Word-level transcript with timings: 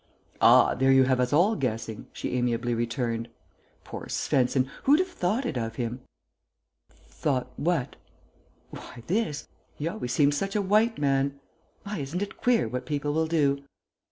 "Ah, 0.41 0.73
there 0.73 0.91
you 0.91 1.03
have 1.03 1.19
us 1.19 1.31
all 1.31 1.53
guessing," 1.55 2.07
she 2.11 2.31
amiably 2.35 2.73
returned. 2.73 3.29
"Poor 3.83 4.07
Svensen. 4.07 4.67
Who'd 4.85 4.97
have 4.97 5.07
thought 5.07 5.45
it 5.45 5.59
of 5.59 5.75
him?" 5.75 6.01
"Thought 7.07 7.51
what?" 7.55 7.97
"Why, 8.71 9.03
this. 9.05 9.47
He 9.75 9.87
always 9.87 10.11
seemed 10.11 10.33
such 10.33 10.55
a 10.55 10.59
white 10.63 10.97
man. 10.97 11.39
My, 11.85 11.99
isn't 11.99 12.23
it 12.23 12.37
queer 12.41 12.67
what 12.67 12.87
people 12.87 13.13
will 13.13 13.27
do?" 13.27 13.61